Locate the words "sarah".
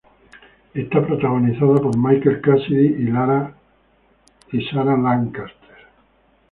4.71-4.97